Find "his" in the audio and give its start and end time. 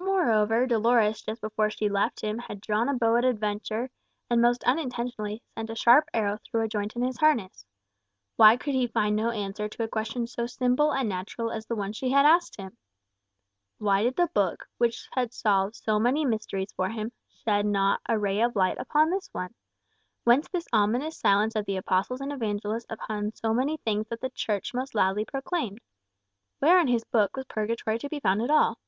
7.02-7.18, 26.88-27.04